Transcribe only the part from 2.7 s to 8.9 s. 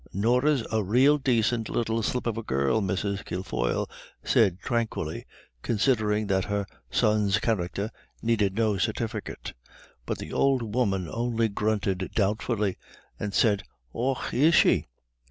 Mrs. Kilfoyle said tranquilly, considering that her son's character needed no